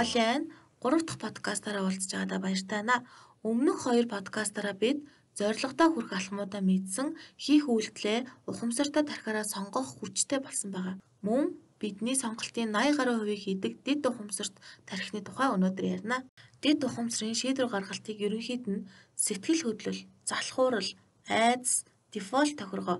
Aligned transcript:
Олиан 0.00 0.50
3 0.82 1.06
дахь 1.06 1.22
подкастаараа 1.22 1.86
уулзж 1.86 2.10
байгаадаа 2.10 2.40
баяртай 2.42 2.82
байна. 2.82 3.06
Өмнөх 3.46 3.78
хоёр 3.86 4.06
подкастаараа 4.10 4.74
бид 4.74 4.98
зорилгодоо 5.38 5.88
хүрэх 5.94 6.12
алхмуудаа 6.18 6.62
мэдсэн 6.66 7.08
хийх 7.44 7.70
үйлдэлээ 7.70 8.18
ухамсартай 8.50 9.04
тархиараа 9.06 9.46
сонгох 9.46 9.88
хүчтэй 9.94 10.40
болсон 10.42 10.70
байгаа. 10.74 10.96
Мөн 11.26 11.54
бидний 11.78 12.16
сонголтын 12.18 12.74
80 12.74 12.98
гаруй 12.98 13.16
хувийг 13.22 13.40
хийдэг 13.46 13.72
дэд 13.86 14.02
ухамсарт 14.10 14.54
тархины 14.88 15.22
тухай 15.22 15.48
өнөөдөр 15.54 15.86
ярина. 15.94 16.26
Дэд 16.62 16.82
ухамсарын 16.82 17.38
шийдвэр 17.38 17.70
гаргалтыг 17.70 18.18
ерөнхийд 18.26 18.64
нь 18.66 18.86
сэтгэл 19.14 19.62
хөдлөл, 19.62 20.00
залхуурал, 20.26 20.90
айдас, 21.30 21.86
дефолт 22.10 22.58
тохиргоо. 22.58 22.98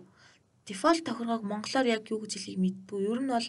Дефолт 0.68 1.02
тохиргоог 1.02 1.42
монголоор 1.42 1.86
яг 1.90 2.06
юу 2.06 2.22
гэж 2.22 2.32
хэлхийг 2.38 2.62
мэддгүй. 2.62 3.00
Ер 3.10 3.20
нь 3.22 3.34
бол 3.34 3.48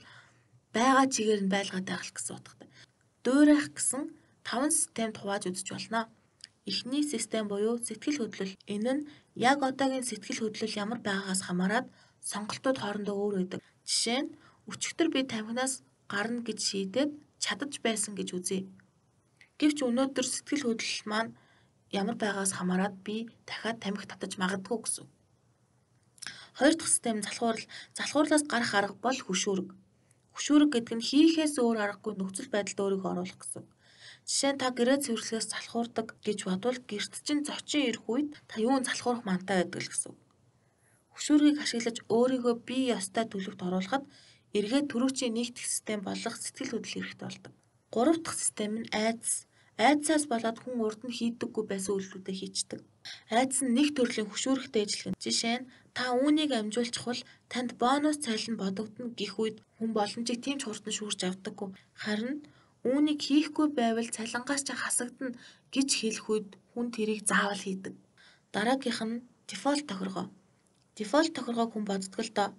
байгаа 0.74 1.06
чигээр 1.14 1.42
нь 1.46 1.54
байлгаад 1.54 1.86
байх 1.86 2.10
гэсэн 2.10 2.38
утгатай. 2.42 2.65
Дуурайх 3.26 3.74
гэсэн 3.74 4.14
таван 4.46 4.70
системд 4.70 5.18
хувааж 5.18 5.50
үзэж 5.50 5.68
болно. 5.74 6.02
Эхний 6.70 7.02
систем 7.02 7.50
буюу 7.50 7.82
сэтгэл 7.82 8.22
хөдлөл. 8.22 8.54
Энэ 8.70 8.92
нь 8.96 9.06
яг 9.34 9.66
одоогийн 9.66 10.06
сэтгэл 10.06 10.46
хөдлөл 10.46 10.80
ямар 10.84 11.00
байгаагаас 11.02 11.42
хамаарат 11.46 11.90
сонголтууд 12.22 12.78
хоорондоо 12.80 13.16
өөр 13.18 13.36
байдаг. 13.42 13.62
Жишээ 13.90 14.22
нь 14.22 14.34
өчигдөр 14.70 15.10
би 15.10 15.20
тамхинаас 15.26 15.74
гарна 16.06 16.46
гэж 16.46 16.60
шийдээд 16.70 17.12
чадаж 17.44 17.74
байсан 17.86 18.14
гэж 18.14 18.30
үзье. 18.38 18.60
Гэвч 19.58 19.78
өнөөдөр 19.90 20.26
сэтгэл 20.30 20.66
хөдлөл 20.70 21.04
маань 21.10 21.32
ямар 21.90 22.18
байгаагаас 22.22 22.54
хамаарат 22.58 22.96
би 23.06 23.26
дахиад 23.50 23.82
тамхи 23.82 24.06
татаж 24.06 24.38
магадгүй 24.38 24.78
гэсэн. 24.86 25.06
Хоёр 26.58 26.74
дахь 26.78 26.94
систем 26.94 27.26
залхуурал. 27.26 27.66
Залхуурлаас 27.98 28.44
гарах 28.52 28.74
арга 28.78 28.96
бол 29.06 29.18
хөшүүрэг. 29.18 29.70
Хөшүүрэг 30.36 30.70
гэдэг 30.76 30.96
нь 31.00 31.08
хийхээс 31.10 31.56
өөр 31.64 31.78
аргагүй 31.80 32.14
нөхцөл 32.20 32.52
байдалд 32.52 32.80
өөрийгөө 32.84 33.12
оруулах 33.12 33.40
гэсэн. 33.40 33.64
Жишээ 34.28 34.52
нь 34.54 34.60
та 34.62 34.68
гэрээ 34.76 35.00
цэвэрлэхээс 35.06 35.48
залхуурдаг 35.54 36.08
гэж 36.26 36.40
бодвол 36.44 36.80
гэрт 36.90 37.14
чинь 37.26 37.46
зочин 37.48 37.88
ирэх 37.88 38.06
үед 38.12 38.30
та 38.50 38.56
юун 38.60 38.84
залхуурах 38.84 39.24
мантай 39.24 39.64
байдаг 39.64 39.82
л 39.86 39.92
гэсэн. 39.94 40.14
Хөшүүргийг 41.16 41.58
ашиглаж 41.64 41.98
өөрийгөө 42.12 42.56
бие 42.68 43.00
ёстой 43.00 43.26
төлөвт 43.32 43.62
оруулахад 43.64 44.04
эргээд 44.58 44.90
төрүүчийн 44.92 45.34
нэгдэх 45.36 45.64
систем 45.68 46.00
болох 46.04 46.36
сэтгэл 46.36 46.72
хөдлөл 46.76 46.96
хэрэгтэй 47.00 47.28
болдог. 47.28 47.54
Гурав 47.94 48.18
дахь 48.20 48.40
систем 48.42 48.72
нь 48.84 48.92
айдас. 48.92 49.48
Айдсаас 49.78 50.26
болоод 50.32 50.58
хүн 50.64 50.80
урд 50.86 51.02
нь 51.04 51.18
хийдэггүй 51.18 51.64
байсан 51.68 51.94
үйлдэлүүдээ 51.96 52.36
хийчдэг. 52.40 52.80
Айдас 53.32 53.60
нь 53.64 53.76
нэг 53.76 53.92
төрлийн 53.96 54.30
хөшүүрэгтэй 54.32 54.84
ажиллах. 54.86 55.20
Жишээ 55.20 55.58
нь 55.60 55.68
Та 55.96 56.12
үүнийг 56.12 56.52
амжуулчихвал 56.52 57.22
танд 57.52 57.72
бонус 57.80 58.18
цалин 58.26 58.56
бодогдно 58.60 59.16
гэх 59.20 59.34
үед 59.40 59.58
хүн 59.80 59.90
боломжийг 59.96 60.40
тийм 60.44 60.58
ч 60.60 60.68
хурдан 60.68 60.92
шүүрж 60.98 61.20
авдаггүй. 61.24 61.70
Харин 62.04 62.44
үүнийг 62.90 63.20
хийхгүй 63.24 63.68
байвал 63.80 64.10
цалингаас 64.16 64.68
ч 64.68 64.76
хасагдана 64.76 65.40
гэж 65.72 65.90
хэлэх 66.00 66.26
үед 66.28 66.50
хүн 66.76 66.88
тэрийг 66.96 67.24
заавал 67.24 67.64
хийдэг. 67.64 67.96
Дараагийнх 68.54 69.02
нь 69.08 69.24
дефолт 69.48 69.88
тохиргоо. 69.88 70.28
Дефолт 71.00 71.32
тохиргоог 71.32 71.72
хүн 71.72 71.88
боддог 71.88 72.22
л 72.28 72.36
доо. 72.38 72.50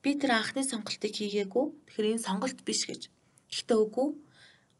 Би 0.00 0.10
тэр 0.16 0.32
анхны 0.40 0.64
сонголтыг 0.64 1.12
хийгээгүй. 1.12 1.66
Тэгэхээр 1.84 2.10
энэ 2.16 2.26
сонголт 2.26 2.58
биш 2.64 2.88
гэж. 2.88 3.02
Гэхдээ 3.52 3.78
үгүй. 3.84 4.08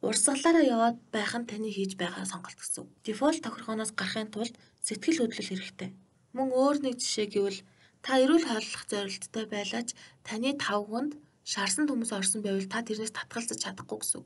Урсгалаараа 0.06 0.64
яваад 0.74 0.96
байх 1.14 1.32
нь 1.38 1.48
таны 1.50 1.68
хийж 1.72 1.92
байгаа 1.96 2.24
сонголт 2.28 2.58
гэсэн. 2.60 2.84
Дефолт 3.06 3.40
тохиргооноос 3.42 3.92
гарахын 3.96 4.30
тулд 4.34 4.54
сэтгэл 4.86 5.20
хөдлөл 5.20 5.50
хэрэгтэй. 5.50 5.90
Мөн 6.36 6.48
өөр 6.52 6.76
нэг 6.84 6.94
жишээ 7.00 7.26
гэвэл 7.32 7.60
Та 8.04 8.20
эрүүл 8.20 8.44
хооллох 8.44 8.84
зорилттой 8.84 9.44
байлаач 9.48 9.96
таны 10.28 10.52
тавганд 10.60 11.16
шарсан 11.52 11.88
хүмүүс 11.88 12.12
орсон 12.12 12.44
байвал 12.44 12.68
та 12.68 12.84
тэрнээс 12.84 13.16
татгалзаж 13.16 13.58
чадахгүй 13.64 13.98
гэсэн. 14.00 14.22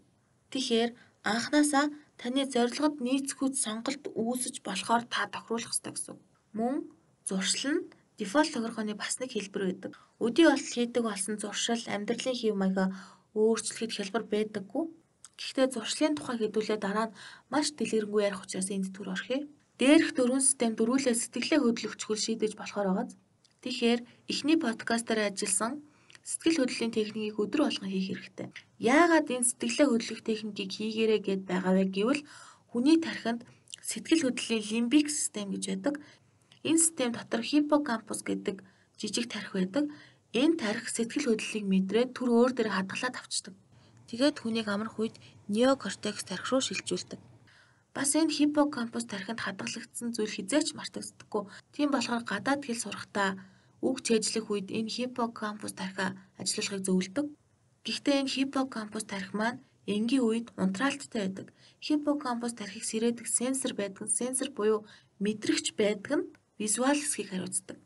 Тэгэхээр 0.51 0.91
анханасаа 1.23 1.87
таны 2.19 2.43
зорилгод 2.51 2.99
нийцэхүйц 2.99 3.55
сонголт 3.63 4.03
үүсэж 4.19 4.67
болохоор 4.67 5.07
та 5.07 5.31
тохируулах 5.31 5.71
ёстой 5.71 5.95
гэсэн. 5.95 6.17
Мөн 6.59 6.91
зуршил 7.23 7.79
нь 7.79 7.87
дефолт 8.19 8.51
тохиргооны 8.51 8.99
бас 8.99 9.15
нэг 9.23 9.31
хэлбэр 9.31 9.63
байдаг. 9.71 9.93
Өдий 10.19 10.51
болтол 10.51 10.75
хийдэг 10.75 11.03
болсон 11.07 11.35
зуршил 11.39 11.83
амьдралын 11.87 12.35
хэв 12.35 12.55
маягаа 12.59 12.89
өөрчлөхөд 13.39 13.95
хялбар 13.95 14.25
байдаггүй. 14.27 14.85
Гэхдээ 15.39 15.67
зуршлын 15.71 16.15
тухай 16.19 16.37
хэдүүлээ 16.43 16.79
дараа 16.83 17.07
нь 17.09 17.17
маш 17.53 17.67
дэлгэрэнгүй 17.79 18.23
ярих 18.27 18.43
учраас 18.43 18.69
энд 18.75 18.91
төр 18.91 19.15
орхив. 19.15 19.47
Дээрх 19.79 20.11
дөрвөн 20.19 20.43
систем 20.43 20.73
дөрвөлээ 20.75 21.15
сэтгэлээ 21.15 21.61
хөдлөвчгөл 21.63 22.19
шийдэж 22.19 22.53
болохоор 22.59 22.89
байгааз. 22.91 23.15
Тэгэхээр 23.63 24.01
эхний 24.33 24.59
подкастаар 24.59 25.31
ажилласан 25.31 25.73
сэтгэл 26.27 26.59
хөдлөлийн 26.67 26.93
техникийг 26.99 27.39
өдөр 27.39 27.61
болгон 27.65 27.91
хийх 27.91 28.07
хэрэгтэй. 28.11 28.49
Яагаад 28.83 29.31
энэ 29.31 29.49
сэтгэлээ 29.49 29.87
хөдлөх 29.89 30.21
техникийг 30.27 30.71
хийгээрэй 30.75 31.21
гэд 31.23 31.43
байгаа 31.47 31.73
вэ 31.79 31.85
гэвэл 31.95 32.23
хүний 32.71 32.99
тархинд 32.99 33.41
сэтгэл 33.91 34.27
хөдлөлийн 34.27 34.91
лимбик 34.91 35.07
систем 35.09 35.47
гэж 35.55 35.65
байдаг. 35.71 35.95
Энэ 36.67 36.83
систем 36.83 37.11
дотор 37.15 37.43
хиппокампус 37.47 38.21
гэдэг 38.27 38.57
жижиг 38.99 39.27
тархи 39.31 39.55
байдаг. 39.55 39.85
Энэ 40.35 40.59
тархи 40.59 40.91
сэтгэл 40.91 41.27
хөдлөлийг 41.31 41.67
мэдрээд 41.71 42.11
түр 42.13 42.29
өөр 42.35 42.53
дээр 42.55 42.71
хадгалаад 42.75 43.17
авчдаг. 43.17 43.55
Тэгээд 44.09 44.37
хүнийг 44.41 44.69
амрах 44.73 44.97
үед 44.97 45.17
неокортекс 45.53 46.25
тархи 46.25 46.49
руу 46.49 46.63
шилжүүлдэг. 46.65 47.21
Бас 47.97 48.11
энэ 48.17 48.35
хиппокампус 48.37 49.05
тархинд 49.11 49.41
хадгалагдсан 49.45 50.09
зүйл 50.17 50.33
хизээч 50.33 50.69
мартагддаггүй. 50.79 51.43
Тийм 51.75 51.89
болохоор 51.93 52.25
гадаад 52.25 52.63
хэл 52.65 52.83
сурахдаа 52.83 53.31
үг 53.85 53.97
чэйжлэх 54.07 54.47
үед 54.53 54.69
энэ 54.79 54.93
хиппокампус 54.95 55.73
тархи 55.77 56.17
ажиллахыг 56.41 56.83
зөвлөдөг. 56.87 57.27
Гэхдээ 57.85 58.17
энэ 58.21 58.33
хиппокампус 58.35 59.05
тархи 59.09 59.35
маань 59.37 59.61
энгийн 59.95 60.25
үед 60.25 60.47
унтраалттай 60.63 61.21
байдаг. 61.27 61.47
Хиппокампус 61.85 62.53
тархийг 62.57 62.85
сэрээдэг 62.89 63.27
сенсор 63.27 63.73
байдаг. 63.77 64.07
Сенсор 64.19 64.49
буюу 64.57 64.87
мэдрэгч 65.25 65.67
байдаг 65.81 66.13
нь 66.19 66.29
визуал 66.61 66.99
хэсгийг 66.99 67.29
хариуцдаг. 67.31 67.79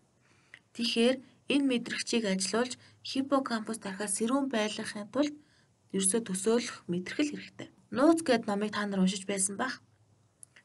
Тэгэхээр 0.75 1.16
энэ 1.53 1.69
мэдрэгчийг 1.71 2.25
ажилуулж 2.31 2.72
хиппокампус 3.10 3.78
тархиа 3.81 4.09
сэрүүн 4.16 4.47
байлгахын 4.54 5.09
тулд 5.15 5.34
ерөөсөө 5.94 6.20
төсөөлөх 6.28 6.76
мэдрэхэл 6.91 7.32
хэрэгтэй. 7.32 7.69
Нууц 7.97 8.20
гэд 8.25 8.48
номыг 8.48 8.72
та 8.72 8.88
нар 8.88 9.04
уншиж 9.04 9.28
байсан 9.28 9.56
бах. 9.60 9.84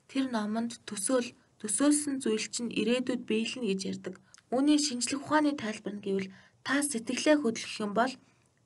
Тэр 0.07 0.31
номонд 0.31 0.79
төсөөл 0.87 1.35
төсөөлсөн 1.59 2.23
зүйл 2.23 2.47
чинь 2.53 2.71
ирээдүйд 2.71 3.21
биелнэ 3.27 3.67
гэж 3.67 3.81
ярьдаг. 3.91 4.15
Үүний 4.53 4.79
шинжлэх 4.79 5.27
ухааны 5.27 5.51
тайлбар 5.59 5.99
нь 5.99 6.05
гэвэл 6.05 6.31
та 6.63 6.79
сэтгэлээ 6.79 7.43
хөдлөх 7.43 7.73
юм 7.83 7.91
бол 7.99 8.13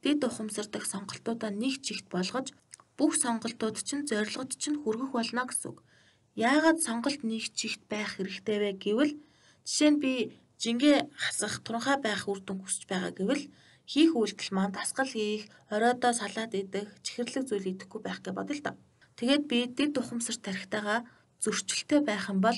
дэд 0.04 0.20
ухамсар 0.22 0.68
дэх 0.70 0.86
сонголтуудаа 0.86 1.50
нэг 1.50 1.82
чигт 1.86 2.06
болгож 2.14 2.54
бүх 2.98 3.18
сонголтууд 3.18 3.78
чинь 3.82 4.06
зорилгод 4.10 4.52
чинь 4.62 4.78
хүргэх 4.82 5.12
болно 5.18 5.50
гэсэн 5.50 5.74
үг. 5.74 5.80
Яагаад 6.38 6.80
сонголт 6.86 7.22
нэг 7.26 7.44
чигт 7.58 7.82
байх 7.90 8.22
хэрэгтэй 8.22 8.58
вэ 8.62 8.72
гэвэл 8.84 9.14
жишээ 9.66 9.92
нь 9.94 10.02
би 10.04 10.14
жингээ 10.62 11.10
хасах 11.18 11.66
туранхай 11.66 11.98
байх 11.98 12.30
үр 12.30 12.40
дүн 12.46 12.62
хүсэж 12.62 12.86
байгаа 12.86 13.12
гэвэл 13.18 13.44
хийх 13.88 14.12
үйлдэл 14.16 14.52
маань 14.54 14.76
дасгал 14.76 15.10
хийх, 15.12 15.50
оройдоо 15.74 16.14
салаад 16.14 16.54
идэх, 16.54 16.90
чихэрлэг 17.06 17.44
зүйл 17.48 17.72
идэхгүй 17.72 18.02
байх 18.04 18.20
гэж 18.22 18.34
бодъё 18.36 18.56
л 18.58 18.66
доо. 18.66 18.76
Тэгээд 19.18 19.44
би 19.50 19.60
дэд 19.78 19.94
ухамсар 20.02 20.38
тархитайгаа 20.42 21.00
зөрчилтэй 21.44 22.02
байх 22.06 22.30
юм 22.34 22.40
бол 22.46 22.58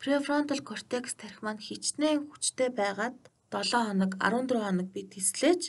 префронтал 0.00 0.62
кортекс 0.62 1.14
тархи 1.18 1.42
маань 1.42 1.64
хичнээн 1.66 2.30
хүчтэй 2.30 2.70
байгаад 2.70 3.16
7 3.50 3.88
хоног 3.88 4.12
14 4.20 4.62
хоног 4.62 4.88
би 4.94 5.02
тислээж 5.12 5.62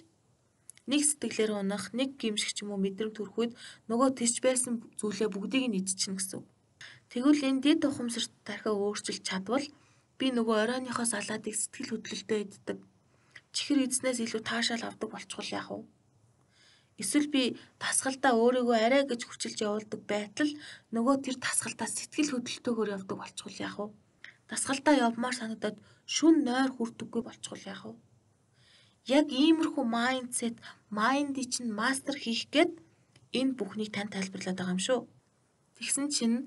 нэг 0.89 1.01
сэтгэлээр 1.05 1.51
унах, 1.61 1.93
нэг 1.93 2.17
гимших 2.17 2.51
ч 2.53 2.65
юм 2.65 2.73
уу 2.73 2.81
мэдрэмт 2.81 3.15
төрөхүйд 3.17 3.53
нөгөө 3.89 4.09
тисч 4.17 4.41
байсан 4.41 4.81
зүйлээ 4.99 5.29
бүгдийг 5.29 5.65
нь 5.69 5.77
идчихнэ 5.79 6.17
гэсэн. 6.17 6.41
Тэгвэл 7.13 7.45
энэ 7.49 7.61
дэд 7.65 7.81
ухамсарт 7.85 8.33
тархиа 8.45 8.73
өөрчилж 8.73 9.21
чадвал 9.21 9.65
би 10.17 10.25
нөгөө 10.33 10.57
оройныхоо 10.65 11.05
салаатыг 11.05 11.53
сэтгэл 11.53 11.93
хөдлөлтөд 11.93 12.53
иддэг. 12.57 12.77
Чихэр 13.55 13.79
эзнээс 13.85 14.19
илүү 14.25 14.41
таашаал 14.45 14.83
авдаг 14.85 15.09
болчихвол 15.11 15.49
яах 15.59 15.69
вэ? 15.71 15.79
Эсвэл 17.01 17.27
би 17.33 17.43
тасгалдаа 17.83 18.33
өөрийгөө 18.35 18.77
арай 18.85 19.03
гэж 19.07 19.21
хүчилж 19.25 19.57
явуулдаг 19.63 20.01
байтал 20.11 20.51
нөгөө 20.93 21.15
тэр 21.25 21.35
тасгалдаа 21.45 21.87
сэтгэл 21.87 22.31
хөдлөлтөөр 22.35 22.93
явдаг 22.97 23.17
болчихвол 23.17 23.57
яах 23.67 23.77
вэ? 23.79 23.87
Дасгалтаа 24.51 24.95
явмаар 25.07 25.35
санагдаад 25.37 25.77
шүн 26.15 26.35
нойр 26.47 26.71
хүрдэггүй 26.75 27.21
болчихвол 27.25 27.63
яах 27.71 27.83
вэ? 27.87 27.93
Яг 29.07 29.27
иймэрхүү 29.31 29.85
майндсет, 29.97 30.55
майндыг 30.91 31.47
чинь 31.53 31.71
мастер 31.71 32.15
хийх 32.19 32.51
гээд 32.53 32.71
энэ 33.39 33.55
бүхнийг 33.57 33.89
тань 33.95 34.11
тайлбарлаад 34.13 34.57
байгаа 34.59 34.75
юм 34.75 34.81
шүү. 34.83 34.99
Тэгсэн 35.77 36.05
чинь 36.15 36.37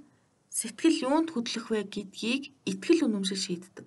сэтгэл 0.58 1.02
юунд 1.08 1.28
хөдлөх 1.32 1.66
вэ 1.72 1.80
гэдгийг 1.94 2.42
итгэл 2.70 3.08
үнэмшил 3.08 3.40
шийддэг. 3.40 3.86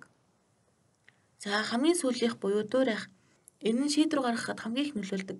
За 1.42 1.62
хамгийн 1.68 1.98
сүүлийнх 2.00 2.36
буюу 2.42 2.64
дуурайх. 2.64 3.10
Энэ 3.68 3.80
нь 3.84 3.92
шийдвэр 3.94 4.20
гаргахад 4.24 4.60
хамгийн 4.60 4.86
их 4.86 4.94
нөлөөлдөг. 4.96 5.38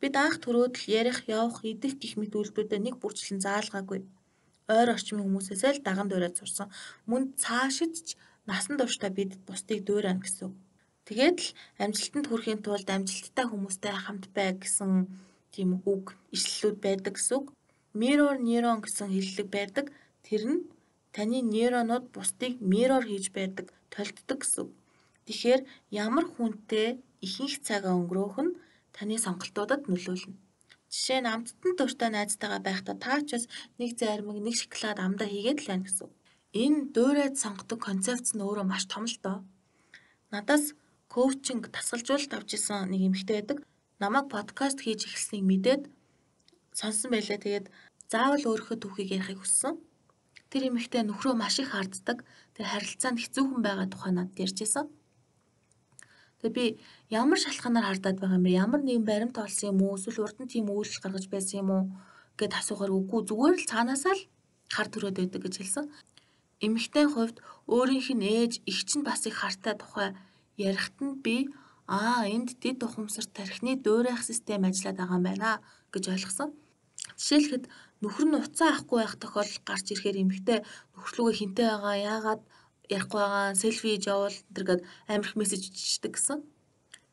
Бид 0.00 0.14
анх 0.24 0.36
төрөөд 0.44 0.74
л 0.80 0.84
ярих, 1.00 1.18
явах, 1.28 1.64
идэх 1.64 1.94
гих 2.02 2.14
мэт 2.18 2.32
үйлдэлүүдэд 2.36 2.84
нэг 2.84 2.96
бүрчлэн 3.00 3.40
заалгаагүй 3.44 4.00
ойр 4.68 4.88
орчмын 4.96 5.24
хүмүүсээс 5.24 5.62
л 5.64 5.84
даган 5.84 6.08
дуурайд 6.08 6.36
сурсан. 6.36 6.68
Мөн 7.10 7.22
цаашид 7.36 7.94
ч 8.06 8.08
насан 8.48 8.76
туршдаа 8.80 9.10
бид 9.12 9.36
бусдыг 9.46 9.84
дуурайна 9.84 10.24
гэсэн. 10.24 10.50
Тэгээд 11.04 11.38
л 11.44 11.48
амжилтанд 11.84 12.26
хүрэхийн 12.28 12.60
тулд 12.64 12.88
амжилттай 12.88 13.46
хүмүүстэй 13.48 13.92
хамт 13.92 14.24
бай 14.32 14.56
гэсэн 14.56 14.90
тийм 15.52 15.84
үг 15.84 16.16
ишлэлүүд 16.36 16.78
байдаг 16.80 17.14
гэсэн 17.16 17.36
үг. 17.38 17.46
mirror 18.00 18.36
neuron 18.40 18.80
гэсэн 18.80 19.08
хэллэг 19.12 19.48
байдаг. 19.52 19.86
Тэр 20.24 20.42
нь 20.48 20.60
таны 21.14 21.38
нейронууд 21.44 22.08
бусдыг 22.14 22.56
mirror 22.72 23.04
хийж 23.04 23.26
байдаг, 23.36 23.66
толддог 23.92 24.38
гэсэн. 24.40 24.66
Тэгэхээр 25.26 25.60
ямар 26.04 26.26
хүнтэй 26.28 26.88
ихэнх 27.26 27.56
цагаа 27.66 27.94
өнгөрөөх 27.98 28.36
нь 28.44 28.56
таны 28.96 29.16
сонголтуудад 29.24 29.82
нөлөөлнө. 29.90 30.36
Жишээ 30.92 31.20
нь 31.22 31.30
амттан 31.34 31.72
дуртай 31.78 32.10
найзтайгаа 32.12 32.60
байхдаа 32.62 32.96
та 33.04 33.18
ч 33.26 33.28
бас 33.34 33.44
нэг 33.80 33.90
зармаг, 33.98 34.38
нэг 34.38 34.54
шоколад 34.60 34.98
амдаа 35.02 35.28
хийгээд 35.30 35.58
л 35.64 35.70
байна 35.70 35.86
гэсэн. 35.86 36.08
Энэ 36.62 36.80
дуурайд 36.94 37.34
сонгодог 37.42 37.80
концепц 37.82 38.28
нь 38.36 38.44
өөрөө 38.46 38.66
маш 38.68 38.84
том 38.92 39.04
л 39.10 39.18
доо. 39.24 39.38
Надаас 40.30 40.64
коучинг 41.14 41.64
тасгалжуулалт 41.74 42.32
авч 42.36 42.50
исэн 42.54 42.90
нэг 42.92 43.00
эмэгтэй 43.08 43.36
байдаг. 43.38 43.58
Намайг 44.02 44.26
подкаст 44.30 44.78
хийж 44.82 45.00
эхэлснийг 45.08 45.44
мэдээд 45.50 45.82
сонсон 46.78 47.10
байлаа. 47.10 47.38
Тэгээд 47.42 47.66
заавал 48.12 48.44
өөрийнхөө 48.50 48.78
түүхийг 48.78 49.10
ярихыг 49.18 49.40
хүссэн. 49.42 49.74
Тэр 50.50 50.62
эмэгтэй 50.70 51.02
нөхрөө 51.06 51.34
маш 51.34 51.58
их 51.58 51.74
харддаг. 51.74 52.22
Тэр 52.54 52.66
харилцаанд 52.70 53.18
хэцүүхэн 53.18 53.62
байгаа 53.66 53.86
тухай 53.90 54.12
надад 54.14 54.38
ярьжсэн. 54.38 54.86
Тэгээ 56.44 56.52
би 56.52 56.66
ямар 57.08 57.40
шалтгаанаар 57.40 57.88
хардаад 57.88 58.20
байгаа 58.20 58.36
юм 58.36 58.44
бэ? 58.44 58.60
Ямар 58.60 58.80
нэгэн 58.84 59.08
баримт 59.08 59.36
олсон 59.40 59.72
юм 59.72 59.78
уу? 59.80 59.96
Эсвэл 59.96 60.28
урд 60.28 60.36
нь 60.44 60.52
тийм 60.52 60.68
үйлдэл 60.68 61.00
гаргаж 61.00 61.26
байсан 61.32 61.56
юм 61.64 61.70
уу? 61.72 61.84
гэд 62.38 62.52
асуухаар 62.58 62.92
үгүй 62.98 63.20
зүгээр 63.30 63.54
л 63.62 63.70
цаанаасаа 63.70 64.14
л 64.18 64.22
хар 64.74 64.88
төрөөд 64.90 65.16
байдаг 65.18 65.40
гэж 65.46 65.54
хэлсэн. 65.58 65.86
Эмэгтэй 66.66 67.06
хувьд 67.06 67.36
өөрийнх 67.70 68.10
нь 68.18 68.26
ээж, 68.26 68.52
эгч 68.66 68.90
нь 68.98 69.06
бас 69.06 69.22
их 69.30 69.38
хартай 69.38 69.74
тухай 69.78 70.08
ярихт 70.58 70.98
нь 70.98 71.18
би 71.24 71.36
аа 71.86 72.26
энд 72.26 72.58
дид 72.62 72.82
ухамсар 72.82 73.26
тархины 73.30 73.78
дуурайх 73.78 74.22
систем 74.26 74.66
ажиллаад 74.66 74.98
байгаа 74.98 75.18
юм 75.18 75.26
байна 75.28 75.50
гэж 75.92 76.04
ойлгосон. 76.10 76.50
Жишээлхэд 77.18 77.64
нөхөр 78.02 78.26
нь 78.26 78.38
уцаа 78.40 78.68
авахгүй 78.74 78.98
байх 78.98 79.14
тохиолдол 79.22 79.60
гарч 79.68 79.86
ирэхээр 79.92 80.22
эмэгтэй 80.24 80.58
нөхрлөгөө 80.94 81.34
хинтээ 81.38 81.68
байгаа 81.70 81.96
яагаад 82.12 82.42
ярихгүй 82.92 83.20
байгаа 83.20 83.54
селфи 83.56 83.86
хийж 83.96 84.04
явуул 84.12 84.36
энэ 84.52 84.64
гээд 84.68 84.82
амар 85.08 85.28
их 85.28 85.36
мессеж 85.38 85.62
ичдэг 85.70 86.12
гэсэн. 86.16 86.38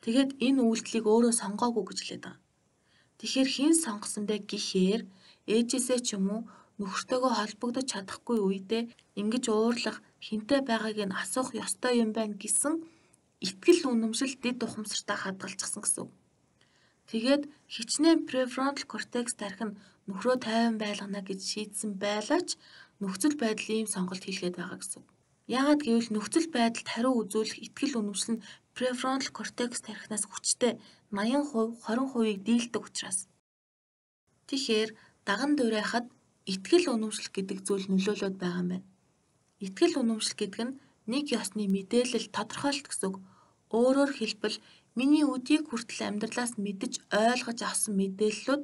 Тэгээд 0.04 0.32
энэ 0.46 0.62
үйлдэлийг 0.66 1.06
өөрөө 1.08 1.34
сонгоогүй 1.42 1.84
гэж 1.88 2.00
хэлээд 2.02 2.24
байгаа. 2.26 2.42
Тэгэхээр 3.20 3.50
хэн 3.54 3.74
сонгосон 3.78 4.24
бэ 4.26 4.36
гэхээр 4.50 5.02
ээжээсээ 5.46 6.00
ч 6.06 6.18
юм 6.18 6.26
уу 6.34 6.42
нөхөртөөгөө 6.82 7.34
холбогдож 7.38 7.86
чадахгүй 7.94 8.38
үедээ 8.42 8.84
ингэж 9.22 9.46
уурлах 9.54 9.98
хинтээ 10.26 10.62
байгааг 10.66 10.98
нь 11.06 11.18
асуух 11.22 11.54
ёстой 11.64 11.94
юм 12.04 12.10
байна 12.18 12.36
гэсэн 12.42 12.74
итгэл 13.46 13.82
үнэмшил 13.94 14.34
дэд 14.42 14.60
ухамсартай 14.66 15.18
хадгалчихсан 15.22 15.82
гэсэн. 15.86 16.08
Тэгээд 17.10 17.44
хичнээн 17.74 18.20
префронтал 18.30 18.88
кортекс 18.90 19.34
тарих 19.38 19.62
нь 19.66 19.78
нөхрөө 20.08 20.36
тайван 20.46 20.76
байлгана 20.82 21.22
гэж 21.30 21.40
шийдсэн 21.52 21.92
байлаач 22.04 22.50
нөхцөл 23.02 23.36
байдал 23.42 23.70
ийм 23.70 23.88
сонголт 23.90 24.24
хийлгээд 24.26 24.58
байгаа 24.58 24.80
гэсэн. 24.82 25.04
Яагаад 25.52 25.82
гэвэл 25.84 26.10
нөхцөл 26.16 26.48
байдалд 26.56 26.88
хариу 26.88 27.14
үзүүлэх 27.28 27.60
итгэл 27.66 28.00
үнэмшил 28.00 28.40
нь 28.40 28.44
префронтал 28.76 29.36
кортекс 29.36 29.84
тархинаас 29.84 30.24
хүчтэй 30.32 30.80
80%, 31.12 31.84
20%-ийг 31.84 32.40
дийлдэг 32.48 32.84
учраас. 32.88 33.28
Тэгэхээр 34.48 34.90
даган 35.28 35.52
дуурайхад 35.60 36.08
итгэл 36.48 36.88
үнэмшил 36.96 37.30
гэдэг 37.36 37.58
зүйл 37.68 37.86
нөлөөлөд 37.92 38.36
байгаа 38.40 38.64
юм 38.64 38.70
байна. 38.72 38.88
Итгэл 39.66 40.00
үнэмшил 40.00 40.36
гэдэг 40.40 40.62
нь 40.66 40.78
нэг 41.12 41.26
ёсны 41.36 41.68
мэдээлэл 41.68 42.32
тодорхойлт 42.36 42.88
гэсэн 42.88 43.08
үг. 43.12 43.18
Өөрөөр 43.76 44.12
хэлбэл 44.16 44.58
миний 44.96 45.26
өдийг 45.28 45.68
хүртэл 45.68 46.08
амьдралаас 46.08 46.56
мэдэж 46.56 46.94
ойлгож 47.12 47.60
авсан 47.64 47.94
мэдээллүүд 48.00 48.64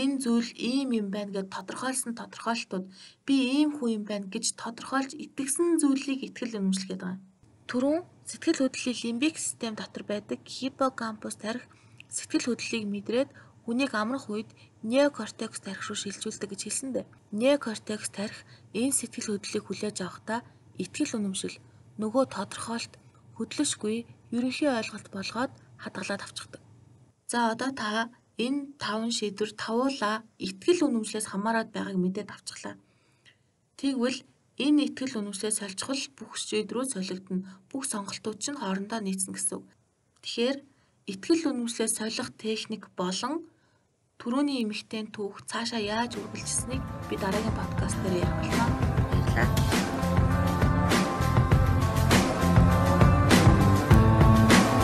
энэ 0.00 0.20
зүйл 0.24 0.50
ийм 0.56 0.88
юм 1.00 1.08
байна 1.14 1.32
гэж 1.36 1.46
тодорхойлсон 1.54 2.12
тодорхойлтууд 2.20 2.86
би 3.26 3.36
ийм 3.58 3.70
хүн 3.76 3.90
юм 3.98 4.04
байна 4.10 4.26
гэж 4.32 4.54
тодорхойлж 4.62 5.12
итгэсэн 5.24 5.80
зүйлийг 5.80 6.20
итгэл 6.28 6.58
үнэмшлэгээд 6.60 7.02
байгаа. 7.02 7.20
Түрүүн 7.68 8.00
сэтгэл 8.28 8.60
хөдлөлийн 8.64 8.98
лимбик 9.04 9.36
систем 9.36 9.74
дотор 9.76 10.04
байдаг 10.08 10.40
хиппокампус 10.44 11.36
тарих 11.40 11.64
сэтгэл 12.08 12.48
хөдлөлийг 12.48 12.84
мэдрээд 12.88 13.30
хүнийг 13.64 13.92
амрах 13.92 14.32
үед 14.32 14.48
неокортекс 14.82 15.60
тарих 15.60 15.84
руу 15.84 15.98
шилжүүлдэг 16.00 16.48
гэж 16.48 16.60
хэлсэндэ. 16.64 17.02
Неокортекс 17.40 18.08
тарих 18.08 18.38
энэ 18.72 18.96
сэтгэл 18.96 19.36
хөдлөлийг 19.36 19.64
хүлээж 19.68 19.96
авахдаа 20.00 20.40
итгэл 20.80 21.16
үнэмшил 21.20 21.56
нөгөө 22.00 22.24
тодорхойлт 22.32 22.94
хөдлөшгүй 23.36 23.96
ерөнхий 24.36 24.70
ойлголт 24.72 25.08
болгоод 25.12 25.52
хадгалаад 25.82 26.24
авчихдаг. 26.24 26.62
За 27.28 27.52
одоо 27.52 27.70
та 27.76 28.08
Энэ 28.38 28.78
таван 28.78 29.10
шийдвэр 29.10 29.50
тавуулаа 29.58 30.22
итгэл 30.38 30.86
үнэмшлээс 30.86 31.26
хамаарат 31.34 31.74
байгааг 31.74 31.98
мэдээд 31.98 32.30
авчихлаа. 32.30 32.78
Тэгвэл 33.74 34.22
энэ 34.62 34.80
итгэл 34.94 35.18
үнэмшлээс 35.18 35.58
солилцохол 35.58 36.02
бүх 36.14 36.32
шийдвэрүүд 36.38 36.94
солигдно. 36.94 37.42
Бүх 37.70 37.82
сонголтууд 37.90 38.38
чинь 38.38 38.58
хоорондоо 38.62 39.02
нийцнэ 39.02 39.34
гэсэн 39.34 39.58
үг. 39.58 39.66
Тэгэхээр 40.22 40.56
итгэл 41.10 41.50
үнэмшлээс 41.50 41.92
солих 41.98 42.30
техник 42.38 42.86
болон 42.94 43.42
түрүүний 44.22 44.62
эмэгтэй 44.62 45.10
түүх 45.14 45.42
цаашаа 45.50 45.82
яаж 45.82 46.18
үргэлжилсэнийг 46.18 46.82
би 47.10 47.14
дараагийн 47.18 47.58
подкаст 47.58 47.98
дээр 48.06 48.26
болно. 48.38 48.66
Баярлалаа. 49.10 49.87